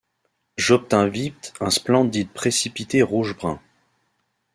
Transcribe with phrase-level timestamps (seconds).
[0.57, 3.61] J'obtins vite un splendide précipité rouge-brun.